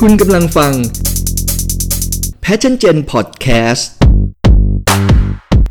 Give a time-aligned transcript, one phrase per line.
[0.00, 0.72] คุณกำลังฟัง
[2.44, 3.84] Passion Gen Podcast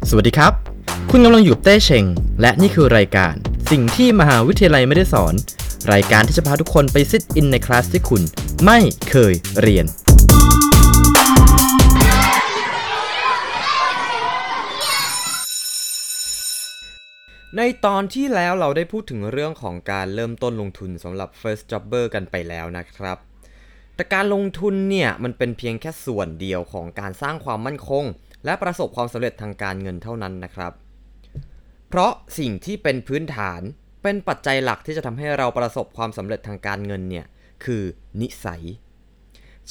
[0.10, 0.54] สวัสดีครับ
[1.12, 2.06] คุณกำลังอยู่กับเต้เชง
[2.42, 3.34] และนี่คือรายการ
[3.72, 5.34] สิ่งที่มหาวิทยาลัยไม่ได้สอน
[5.94, 8.22] รายการที่จะพาทุกคนไปซิทอินในคลาสที่คุณ
[8.66, 9.86] ไม่เคยเรียน
[17.58, 23.20] ในตอนที่แล้วเราได้พูดถึงเรื่องของการเริ่มต้นลงทุนสำหรับ first jobber กันไปแล้วนะครับ
[23.96, 28.04] แต่การลงทุนเนี่ยมันเป็นเพียงแค่ส่วนเดียวของการสร้างความมั่นคง
[28.46, 30.74] และประสบความสำเร็จทางการเงินเท่านั้นนะครับ
[31.90, 33.62] เพราะสิ่งที่เป็นพื้นฐาน
[34.04, 37.26] เป็นปัจจัยหลักที่จะทำให้เราประสบความสำเร็จทางการเงินเนี่ย
[37.66, 37.84] คือ
[38.22, 38.64] นิสัย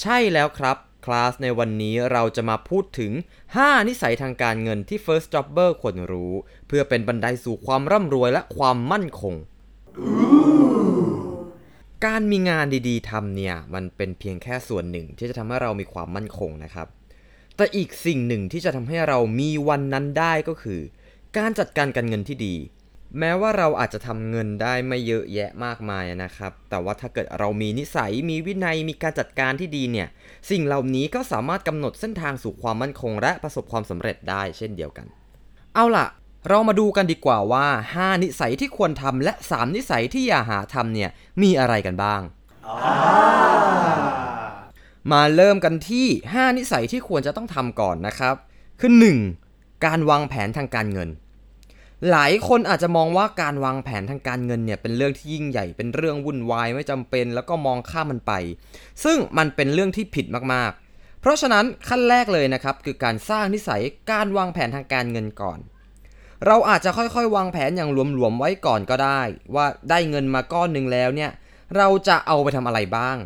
[0.00, 0.76] ใช่แล้วครับ
[1.06, 3.12] คลาสในวันนี้เราจะมาพูดถึง
[3.50, 6.32] 5 นิสัยทางการเงินที่ first jobber ควรรู้
[6.66, 9.34] เพื่อเป็นบันไดสู่ความร่ำรวยและความมั่นคง
[12.04, 16.88] การมีงานดีๆทำเนี่ยมันเป็นเพียงแค่ส่วนหนึ่งที่จะทำให้เรามีความมั่นคงนะครับ
[17.56, 20.80] แต่อีกสิ่งหนึ่งที่จะทำให้เรามีวันนั้นได้ก็คือ
[21.36, 22.54] การจัดการการเงินที่ดี
[23.18, 30.08] แม้ว่าเราอาจจะทำเงินได้ไม่เยอะแยะมากมายนะครับ แต่ว่าถ้าเกิดเรามีนิสัยมีวินัยมีการจัดการที่ดีเนี่ย
[30.50, 35.06] สิ่งเหล่านี้ก็สามารถกำหนดเส้นทางสู่ความมั่นคง และประสบความสำเร็จได้เช่นเดียวกัน
[35.74, 36.06] เอาล่ะ
[36.48, 41.10] เรามาดูกันดีกว่าว่า 5 นิสัยที่ควรทำและ 3 นิสัยที่อย่าหาทำเนี่ย
[41.42, 42.22] มีอะไรกันบ้าง
[45.12, 48.34] มาเริ่มกันที่ 5 นิสัยที่ควรจะต้องทำก่อนนะครับ
[48.80, 48.92] คือ
[49.38, 49.84] 1.
[49.86, 51.08] การวางแผนทางการเงิน
[52.10, 58.32] หลายคนอาจจะมองว่าการวางแผนทางการเงินเนี่ยเป็นเรื่องที่ยิ่งใหญ่เป็นเรื่องวุ่นวายไม่จำเป็น แล้วก็มองข้ามมันไป
[59.04, 65.58] ซึ่งมันเป็นเรื่องที่ผิดมากๆ เพราะฉะนั้นขั้นแรกเลยนะครับคือการสร้างนิสัยการวางแผนทางการเงินก่อน
[66.46, 69.20] เราอาจจะค่อยๆ วางแผนอย่างหลวมๆไว้ก่อนก็ได้
[69.54, 71.30] ว่าได้เงินมาก้อนหนึ่งแล้วเนี่ย
[71.76, 73.16] เราจะเอาไปทำอะไรบ้าง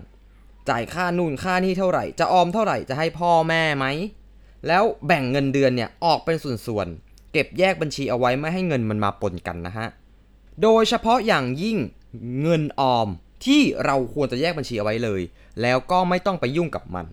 [0.69, 3.87] จ่ายค่านู่นค่านี่เท่าไหร่ จะออมเท่าไหร่จะให้พ่อแม่ไหม
[4.67, 6.37] แล้วแบ่งเงินเดือนเนี่ยออกเป็น
[6.67, 9.89] ส่วนๆเก็บแยกบัญชีเอาไว้ไม่ให้เงินมันมาปนกันนะฮะ
[10.63, 11.79] โดยเฉพาะอย่างยิ่ง
[12.43, 13.09] เงินออม
[13.47, 15.21] ที่เราควรจะแยกบัญชีเอาไว้เลย
[15.63, 17.07] แล้วก็ไม่ต้องไปยุ่งกับมัน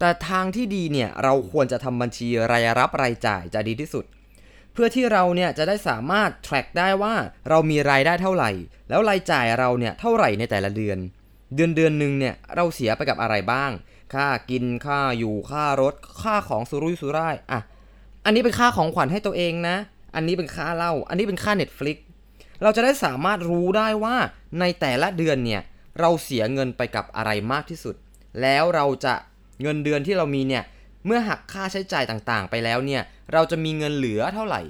[0.00, 4.04] แต่ทางที่ดีเนี่ยเราควรจะทำบัญชีรายรับรายจ่ายจะดีที่สุด
[4.78, 7.14] พื่อที่เราเนี่ยจะได้สามารถ track ได้ว่า
[7.48, 8.50] เรามีรายได้เท่าไหร่
[8.88, 10.98] แล้วรายจ่ายเราเนี่ยเท่าไหร่ในแต่ละเดือน
[11.54, 13.70] เดือนเดือนหนึ่งเนี่ยเราเสียไปกับอะไรบ้าง
[14.14, 17.60] ค่ากินค่าอยู่ค่ารถ ค่าของสุรุ่ยสุร่ายอะ
[18.24, 19.76] อันนี้เป็นค่าของขวัญให้ตัวเองนะ
[20.14, 21.96] อันนี้เป็นค่าเหล้าอันนี้เป็นค่า Netflix
[22.62, 24.16] เราจะได้สามารถรู้ได้ว่า
[24.60, 25.62] ในแต่ละเดือนเนี่ย
[26.00, 27.94] เราเสียเงินไปกับอะไรมากที่สุด
[28.42, 29.14] แล้วเราจะ
[29.62, 30.64] เงินเดือนที่เรามีเนี่ย
[31.06, 34.62] เมื่อหักค่าใช้จ่ายต่างๆ ไปแล้วเนี่ย เราจะมีเงินเหลือเท่าไหร่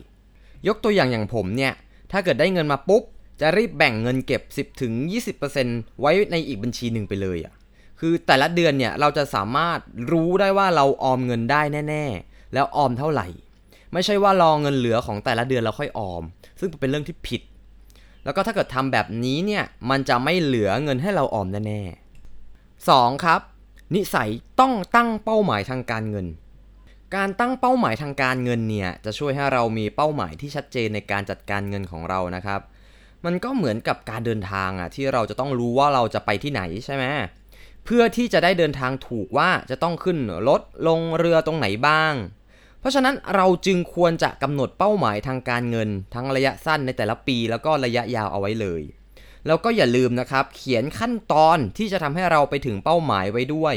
[0.69, 1.72] ยกตัวอย่างอย่างผมเนี่ย
[2.12, 3.03] ถ้าเกิดได้เงินมาปุ๊บ
[3.41, 4.93] จะรีบแบ่งเงินเก็บ10ถึง
[6.00, 7.55] ไว้ในอีกบัญชีหนึ่งไปเลยอะ่ะ
[8.00, 9.78] คือแต่ละเดือนเนี่ยเราจะสามารถ
[10.12, 13.27] รู้ได้ว่าเราออมเงินได้แน่ ๆ แล้วออมเท่าไหร่
[13.93, 16.22] ไม่ใช่ว่ารอเงินเหลือของแต่ละเดือนเราค่อยออม
[16.60, 17.43] ซึ่งเป็นเรื่องที่ผิด
[18.25, 23.25] แล้วก็ถ้าเกิดทำแบบนี้เนี่ย มันจะไม่เหลือเงินให้เราออมแน่ๆ 2.
[23.25, 23.41] ครับ
[23.94, 26.26] นิสัยต้องตั้งเป้าหมายทางการเงิน
[27.16, 32.60] การตั้งเป้าหมายทางการเงินเนี่ยจะช่วยให้เรามีเป้าหมายที่ชัดเจนในการจัดการเงินของเรานะครับ
[33.25, 37.04] มันก็เหมือนกับการเดินทางอะที่เราจะต้องรู้ว่าเราจะไปที่ไหนใช่ไหม
[37.84, 42.15] เพื่อที่จะได้เดินทางถูกว่าจะต้องขึ้นรถลงเรือตรงไหนบ้าง
[42.81, 48.82] เพราะฉะนั้นเราจึงควรจะกำหนดเป้าหมายทางการเงิน ทั้งระยะสั้นในแต่ละปี แล้วก็ระยะยาวเอาไว้เลย
[49.48, 53.75] แล้วก็อย่าลืมนะครับ เขียนขั้นตอนที่จะทำให้เราไปถึงเป้าหมายไว้ด้วย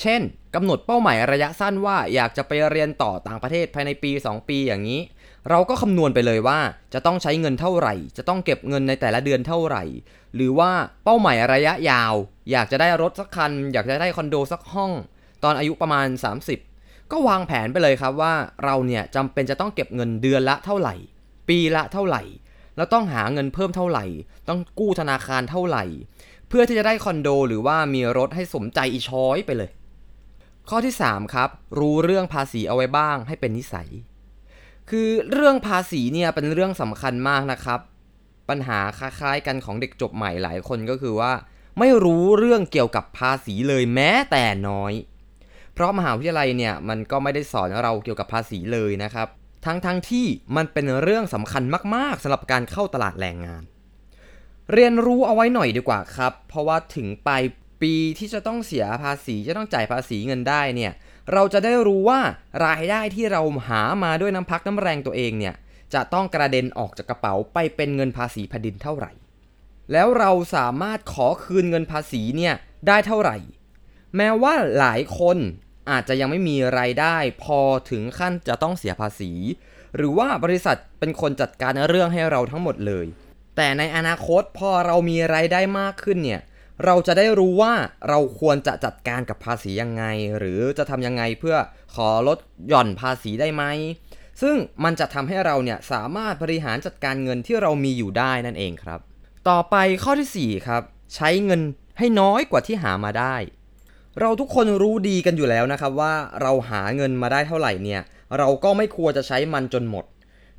[0.00, 0.20] เช่น
[0.54, 5.00] กำหนดเป้าหมายระยะสั้นว่าอยากจะไปเรียนต่อต่างประเทศภายในปี 2 ปีอย่างนี้
[5.50, 6.58] เราก็คำนวณไปเลยว่า
[6.94, 9.84] จะต้องใช้เงินเท่าไหร่ จะต้องเก็บเงินในแต่ละเดือนเท่าไหร่
[10.34, 10.70] หรือว่า
[11.04, 12.14] เป้าหมายระยะยาว
[12.50, 14.92] อยากจะได้รถสักคัน อยากจะได้คอนโดสักห้อง
[15.44, 16.06] ตอนอายุประมาณ
[16.58, 18.34] 30 ก็วางแผนไปเลยครับว่า
[18.64, 20.94] เราเนี่ยจำเป็นจะต้องเก็บเงินเดือนละเท่าไหร่
[21.48, 22.22] ปีละเท่าไหร่
[22.78, 24.04] แล้วต้องหาเงินเพิ่มเท่าไหร่
[24.48, 25.84] ต้องกู้ธนาคารเท่าไหร่
[26.48, 29.70] เพื่อที่จะได้คอนโดหรือว่ามีรถให้สมใจอีช้อยไปเลย
[30.68, 31.48] ข้อที่ 3 ครับ
[31.78, 33.88] รู้เรื่องภาษีเอาไว้บ้างให้เป็นนิสัย
[34.90, 37.80] คือเรื่องภาษีเนี่ยเป็นเรื่องสำคัญมากนะครับ
[38.48, 41.32] ปัญหาคล้ายๆกันของเด็กจบใหม่หลายคนก็คือว่า
[41.78, 44.92] ไม่รู้เรื่องเกี่ยวกับภาษีเลยแม้แต่น้อย
[45.74, 49.28] เพราะมหาวิทยาลัยเนี่ยมันก็ไม่ได้สอนเราเกี่ยวกับภาษีเลยนะครับ
[49.64, 50.26] ทั้งๆทที่
[50.56, 51.62] มันเป็นเรื่องสำคัญ
[51.94, 53.62] มากๆสำหรับการเข้าตลาดแรงงาน
[54.72, 57.42] เรียนรู้เอาไว้หน่อยดีกว่าครับ เพราะว่าถึงปลาย
[57.82, 60.92] ปีที่จะต้องเสียภาษีจะต้องจ่ายภาษีเงินได้เนี่ย
[61.32, 62.20] เราจะได้รู้ว่า
[62.66, 65.54] รายได้ที่เราหามาด้วยน้ำพักน้ำแรงตัวเองเนี่ย
[65.94, 69.12] จะต้องกระเด็นออกจากกระเป๋าไปเป็นเงินภาษีแผ่นดินเท่าไหร่
[69.92, 72.54] แล้วเราสามารถขอคืนเงินภาษีเนี่ย
[72.88, 73.36] ได้เท่าไหร่
[74.16, 75.38] แม้ว่าหลายคน
[75.90, 79.32] อาจจะยังไม่มีรายได้พอถึงขั้นจะต้องเสียภาษี
[79.96, 83.06] หรือว่าบริษัทเป็นคนจัดการเรื่องให้เราทั้งหมดเลย
[83.56, 86.40] แต่ในอนาคตพอเรามีรายได้มากขึ้นเนี่ย
[86.84, 87.74] เราจะได้รู้ว่า
[88.08, 90.04] เราควรจะจัดการกับภาษียังไง
[90.38, 91.56] หรือจะทำยังไงเพื่อ
[91.94, 92.38] ขอลด
[92.68, 93.64] หย่อนภาษีได้ไหม
[94.42, 99.00] ซึ่งมันจะทำให้เราเนี่ยสามารถบริหารจัดการเงินที่เรามีอยู่ได้นั่นเองครับ
[99.48, 100.82] ต่อไปข้อที่ 4 ครับ
[101.14, 101.60] ใช้เงิน
[101.98, 103.36] ให้น้อยกว่าที่หามาได้
[104.20, 108.00] เราทุกคนรู้ดีกันอยู่แล้วนะครับว่าเราหาเงินมาได้เท่าไหร่เนี่ย
[108.38, 110.04] เราก็ไม่ควรจะใช้มันจนหมด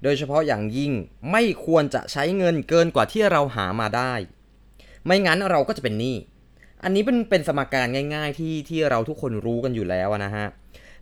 [0.04, 0.92] โดยเฉพาะอย่างยิ่ง
[1.32, 4.14] ไม่ควรจะใช้เงินเกินกว่าที่เราหามาได้
[5.06, 6.18] ไม่งั้นเราก็จะเป็นหนี้
[6.84, 10.46] อันนี้เป็นเป็นสมการง่ายๆที่ที่เราทุกคนรู้กันอยู่แล้วนะฮะ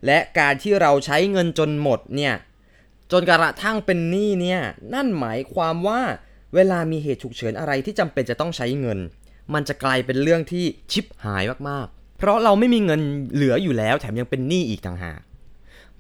[0.06, 2.34] และการที่เราใช้เงินจนหมดเนี่ย
[3.12, 4.62] จนกระทั่งเป็นหนี้เนี่ย
[4.94, 6.02] นั่นหมายความว่า
[6.56, 9.00] เวลามีเหตุฉุกเฉินอะไรที่จำเป็นจะต้องใช้เงิน
[9.54, 13.02] มันจะกลายเป็นเรื่องที่ชิบหายมากๆ เพราะเราไม่มีเงิน
[13.34, 15.22] เหลืออยู่แล้วแถมยังเป็นหนี้อีกต่างหาก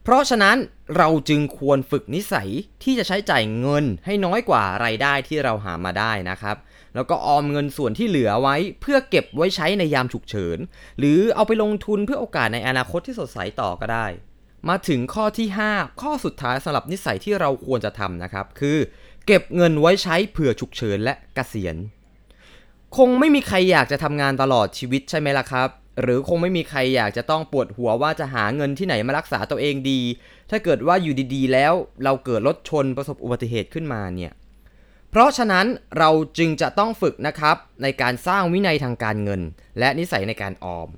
[0.03, 0.57] เพราะฉะนั้น
[0.97, 2.49] เราจึงควรฝึกนิสัย
[2.83, 6.57] ที่จะใช้จ่ายเงินให้น้อยกว่ารายได้ที่เราหามาได้นะครับ
[6.95, 10.57] แล้วก็ออมเงินส่วนที่เหลือไว้เพื่อเก็บไว้ใช้ในยามฉุกเฉิน
[10.99, 14.05] หรือเอาไปลงทุนเพื่อโอกาสในอนาคตที่สดใสต่อก็ได้
[14.69, 18.77] มาถึงข้อที่ 5 ข้อสุดท้ายสำหรับนิสัยที่เราควรจะทำนะครับ คือ
[19.27, 21.75] เก็บเงินไว้ใช้เผื่อฉุกเฉินและเกษียณ
[22.97, 25.69] คงไม่มีใครอยากจะทำงานตลอดชีวิตใช่ไหมล่ะครับ
[26.01, 30.01] หรือคงไม่มีใครอยากจะต้องปวดหัวว่าจะหาเงินที่ไหนมารักษาตัวเองดี
[30.49, 31.73] ถ้าเกิดว่าอยู่ดีๆ แล้ว
[32.03, 34.33] เราเกิดรถชนประสบอุบัติเหตุขึ้นมาเนี่ย
[35.11, 35.65] เพราะฉะนั้น
[35.97, 39.41] เราจึงจะต้องฝึกนะครับในการสร้างวินัยทางการเงิน
[39.79, 40.89] และนิสัยในการออม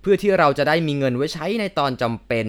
[0.00, 2.46] เพื่อที่เราจะได้มีเงินไว้ใช้ในตอนจำเป็น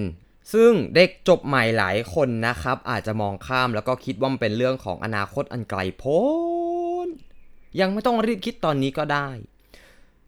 [0.53, 6.23] ซึ่งเด็กจบใหม่หลายคนนะครับ อาจจะมองข้ามแล้วก็คิดว่ามันเป็นเรื่องของอนาคตอันไกลโพ้
[7.05, 7.07] น
[7.79, 9.29] ยังไม่ต้องรีบคิดตอนนี้ก็ได้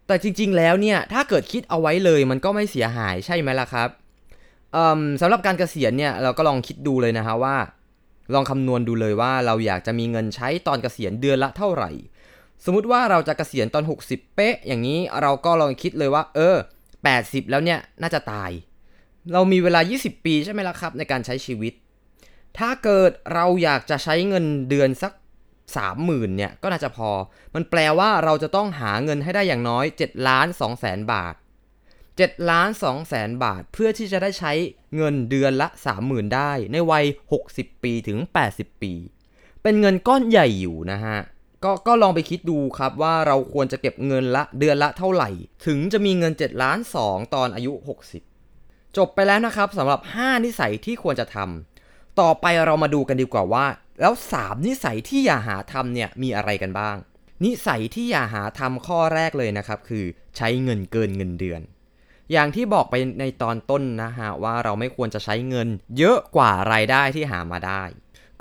[0.10, 3.90] แต่จริง ๆ แล้วเนี่ย ถ้าเกิดคิดเอาไว้เลยมันก็ไม่เสียหายใช่ไหมล่ะครับ
[5.22, 7.56] สำหรับการเกษียณเนี่ยเราก็ลองคิดดูเลยนะฮะว่า
[8.34, 11.92] ลองคำนวณดูเลยว่าเราอยากจะมีเงินใช้ตอนเกษียณเดือนละเท่าไหร่
[12.66, 16.56] สมมุติว่าเราจะเกษียณตอน 60 เป๊ะ อย่างนี้เราก็ลองคิดเลยว่า เออ
[17.04, 18.52] 80 แล้วเนี่ยน่าจะตาย
[19.34, 21.74] เรามีเวลา 20 ปีใช่ไหมล่ะครับ ในการใช้ชีวิต
[22.58, 25.12] ถ้าเกิดเราอยากจะใช้เงินเดือนสัก
[25.78, 27.10] 30,000เนี่ยก็น่าจะพอ
[27.56, 31.36] มันแปลว่าเราจะต้องหาเงินให้ได้อย่างน้อย7ล้าน2แสนบาท
[31.90, 34.54] 7ล้าน2แสนบาทเพื่อที่จะได้ใช้
[34.96, 35.68] เงินเดือนละ
[36.02, 37.06] 30,000 ได้ ในวัย
[37.44, 38.20] 60 ปีถึง
[38.52, 38.94] 80 ปี
[39.64, 41.18] เป็นเงินก้อนใหญ่อยู่นะฮะ
[41.64, 45.30] ก็ก็ลองไปคิดดูครับว่าเราควรจะเก็บเงินละเดือนละเท่าไหร่
[45.66, 47.74] ถึงจะมีเงิน7ล้าน2ตอนอายุ
[48.36, 53.66] 60 จบไปแล้วนะครับสำหรับ 5 นิสัยที่ควรจะทำต่อไปเรามาดูกันดีกว่าว่า
[54.00, 56.98] แล้ว 3 นิสัยที่อย่าหาทำเนี่ยมีอะไรกันบ้าง
[57.46, 60.06] นิสัยที่อย่าหาทำข้อแรกเลยนะครับคือ
[60.38, 61.62] ใช้เงินเกินเงินเดือน
[62.32, 65.68] อย่างที่บอกไปในตอนต้นนะฮะว่าเราไม่ควรจะใช้เงิน
[65.98, 67.84] เยอะกว่ารายได้ที่หามาได้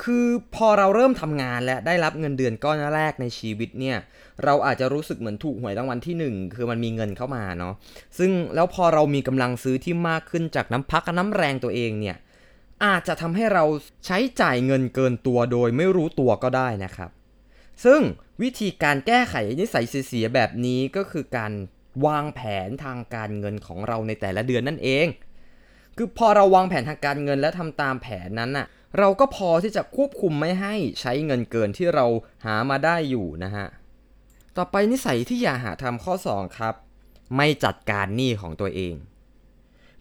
[0.03, 3.97] คือพอเราเริ่มทำงานและได้รับเงินเดือนก้อนแรกในชีวิตเนี่ย
[4.45, 7.75] เราอาจจะรู้สึกเหมือนถูกหวยรางวัลที่ 1 คือมันมีเงินเข้ามาเนาะ
[8.19, 12.17] ซึ่งแล้วพอเรามีกำลังซื้อที่มากขึ้นจากน้ำพักน้ำแรงตัวเองเนี่ย
[12.85, 13.65] อาจจะทำให้เรา
[14.07, 17.11] ใช้จ่ายเงินเกินตัวโดยไม่รู้ตัวก็ได้นะครับ
[17.85, 18.01] ซึ่ง
[18.43, 21.53] วิธีการแก้ไขนิสัยเสียแบบนี้ก็คือการ
[22.07, 25.07] วางแผนทางการเงินของเราในแต่ละเดือนนั่นเอง
[25.97, 28.67] คือพอเราวางแผนทางการเงินและทำตามแผนนั้นน่ะ
[28.99, 32.07] เราก็พอที่จะควบคุมไม่ให้ใช้เงินเกินที่เรา
[32.45, 33.67] หามาได้อยู่นะฮะ
[34.57, 36.75] ต่อไปนิสัยที่อย่าหาทำข้อ 2 ครับ
[37.37, 38.95] ไม่จัดการหนี้ของตัวเอง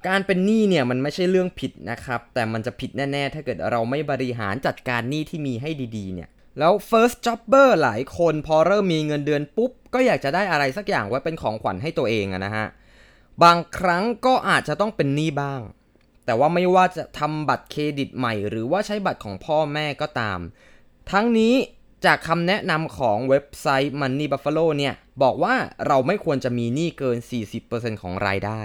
[0.08, 12.68] การเป็นหนี้เนี่ยมันไม่ใช่เรื่องผิดนะครับ แต่มันจะผิดแน่ ๆ ถ้าเกิดเราไม่บริหารจัดการหนี้ที่มีให้ดีๆ เนี่ยแล้ว first jobber หลายคนพอเริ่มมีเงินเดือนปุ๊บ ก็อยากจะได้อะไรสักอย่างไว้เป็นของขวัญให้ตัวเองนะฮะ
[13.44, 15.62] บางครั้งก็อาจจะต้องเป็นหนี้บ้าง
[16.26, 20.40] แต่ว่าไม่ว่าจะทำบัตรเครดิตใหม่ หรือว่าใช้บัตรของพ่อแม่ก็ตาม
[21.12, 21.54] ทั้งนี้
[22.06, 25.56] จากคำแนะนำของเว็บไซต์ Money Buffalo เนี่ย บอกว่า
[25.88, 27.18] เราไม่ควรจะมีหนี้เกิน
[27.60, 28.62] 40%ของรายได้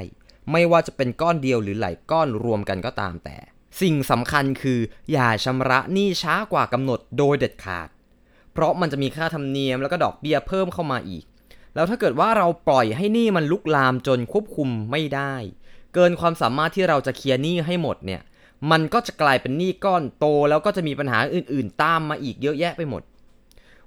[0.50, 3.36] ไม่ว่าจะเป็นก้อนเดียวหรือหลายก้อนรวมกันก็ตามแต่
[3.80, 4.80] สิ่งสำคัญคือ
[5.12, 7.88] อย่าชำระหนี้ช้ากว่ากำหนดโดยเด็ดขาด
[8.52, 11.24] เพราะมันจะมีค่าธรรมเนียมแล้วก็ดอกเบี้ยเพิ่มเข้ามาอีก
[11.74, 15.34] แล้วถ้าเกิดว่าเราปล่อยให้หนี้มันลุกลามจนควบคุมไม่ได้
[15.94, 18.22] เกินความสามารถที่เราจะเคลียร์หนี้ให้หมดเนี่ย
[18.70, 23.02] มันก็จะกลายเป็นหนี้ก้อนโต แล้วก็จะมีปัญหาอื่น ๆ ตามมาอีกเยอะแยะไปหมด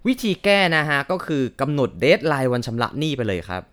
[0.08, 3.64] วิธีแก้นะฮะก็คือกำหนด deadline วันชำระหนี้ไปเลยครับ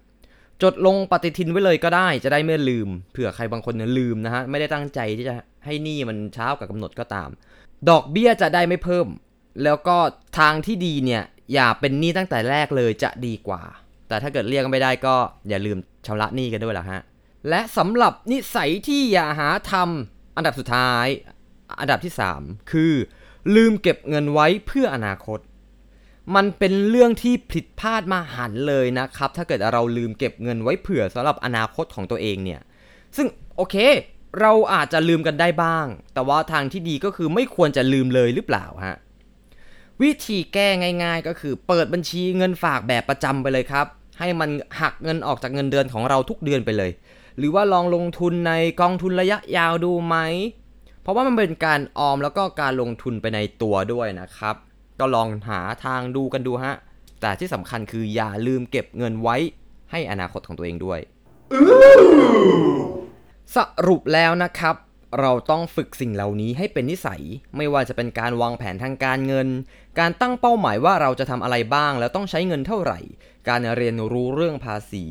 [0.62, 7.28] จดลงปฏิทินไว้เลยก็ได้จะได้ไม่ลืมเผื่อใครบางคนเนี่ยลืมนะฮะไม่ได้ตั้งใจที่จะให้หนี้มันช้ากว่ากำหนดก็ตาม
[7.88, 9.06] ดอกเบี้ยจะได้ไม่เพิ่ม
[9.64, 9.96] แล้วก็
[10.38, 11.22] ทางที่ดีเนี่ย
[11.54, 13.62] อย่าเป็นหนี้ตั้งแต่แรกเลยจะดีกว่า
[14.08, 15.16] แต่ถ้าเกิดเลี่ยงไม่ได้ก็
[15.48, 17.00] อย่าลืมชำระหนี้กันด้วยล่ะฮะ
[17.48, 21.06] และสำหรับนิสัยที่อย่าหาทำอันดับสุดท้าย
[21.80, 22.92] อันดับที่ 3 คือ
[23.54, 25.38] ลืมเก็บเงินไว้เพื่ออนาคต
[26.36, 32.60] มันเป็นเรื่องที่ผิดพลาดมาหันเลยนะครับ ถ้าเกิดเราลืมเก็บเงินไว้เผื่อสำหรับอนาคตของตัวเองเนี่ย
[33.16, 33.26] ซึ่ง
[33.56, 33.76] โอเค
[34.40, 38.96] เราอาจจะลืมกันได้บ้าง แต่ว่าทางที่ดีก็คือไม่ควรจะลืมเลยหรือเปล่าฮะ
[40.02, 40.68] วิธีแก้
[41.04, 43.86] ง่าย ๆ ก็คือเปิดบัญชีเงินฝากแบบประจำไปเลยครับ
[44.18, 44.50] ให้มัน
[44.80, 46.90] หักเงินออกจากเงินเดือนของเราทุกเดือนไปเลย
[47.38, 50.16] หรือว่าลองลงทุนในกองทุนระยะยาวดูไหม
[51.02, 54.56] เพราะว่ามันเป็นการออมแล้วก็การลงทุนไปในตัวด้วยนะครับ
[55.02, 56.74] ก็ลองหาทางดูกันดูฮะ
[57.20, 59.36] แต่ที่สำคัญคืออย่าลืมเก็บเงินไว้
[59.90, 61.00] ให้อนาคตของตัวเองด้วย
[63.56, 64.74] สรุปแล้วนะครับ
[65.20, 67.22] เราต้องฝึกสิ่งเหล่านี้ให้เป็นนิสัย
[67.56, 69.48] ไม่ว่าจะเป็นการวางแผนทางการเงิน
[69.98, 73.00] การตั้งเป้าหมายว่าเราจะทำอะไรบ้าง แล้วต้องใช้เงินเท่าไหร่
[73.48, 75.06] การเรียนรู้เรื่องภาษี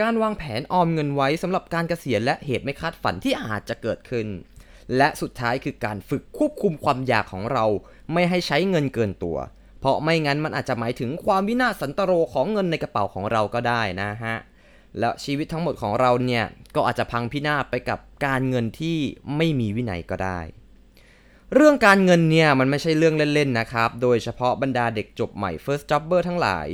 [0.00, 4.26] การวางแผนออมเงินไว้สำหรับการเกษียณและเหตุไม่คาดฝันที่อาจจะเกิดขึ้น
[4.96, 7.64] และสุดท้ายคือการฝึกควบคุมความอยากของเรา
[8.12, 9.38] ไม่ให้ใช้เงินเกินตัว
[9.80, 14.36] เพราะไม่งั้นมันอาจจะหมายถึงความวินาศสันตโรของเงินในกระเป๋าของเราก็ได้นะฮะ
[14.98, 18.98] แล้วชีวิตทั้งหมดของเราเนี่ยก็อาจจะพังพินาศไปกับการเงินที่
[19.36, 20.40] ไม่มีวินัยก็ได้
[21.54, 26.68] เรื่องการเงินเนี่ยมันไม่ใช่เรื่องเล่นๆนะครับ โดยเฉพาะบรรดาเด็กจบใหม่ first jobber ทั้งหลาย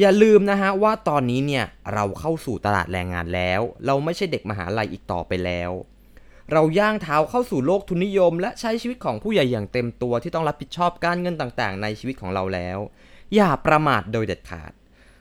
[0.00, 5.70] อย่าลืมนะฮะว่าตอนนี้เนี่ยเราเข้าสู่ตลาดแรงงานแล้ว เราไม่ใช่เด็กมหาลัยอีกต่อไปแล้ว
[6.52, 12.78] เราย่างเท้าเข้าสู่โลกทุนนิยม และใช้ชีวิตของผู้ใหญ่อย่างเต็มตัวที่ต้องรับผิดชอบการเงินต่างๆ ในชีวิตของเราแล้ว
[13.34, 14.72] อย่าประมาทโดยเด็ดขาด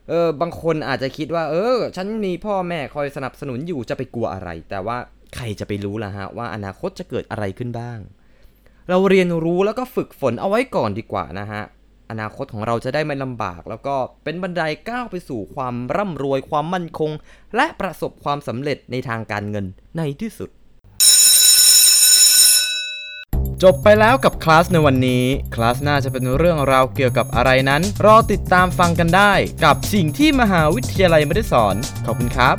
[0.09, 4.97] เออบางคนอาจจะคิดว่า เออ ฉันมีพ่อแม่คอยสนับสนุนอยู่จะไปกลัวอะไร แต่ว่า
[5.35, 7.99] ใครจะไปรู้ล่ะฮะว่าอนาคตจะเกิดอะไรขึ้นบ้าง
[8.89, 11.61] เราเรียนรู้แล้วก็ฝึกฝนเอาไว้ก่อนดีกว่านะฮะ
[12.11, 17.11] อนาคตของเราจะได้ไม่ลำบาก แล้วก็เป็นบันไดก้าวไปสู่ความร่ำรวยความมั่นคง
[17.55, 19.65] และประสบความสำเร็จในทางการเงิน
[19.97, 20.49] ในที่สุด
[23.63, 29.33] จบไปแล้วกับคลาสในวันนี้ คลาสหน้าจะเป็นเรื่องราวเกี่ยวกับอะไรนั้น รอติดตามฟังกันได้
[29.63, 32.55] กับสิ่งที่มหาวิทยาลัยไม่ได้สอน ขอบคุณครับ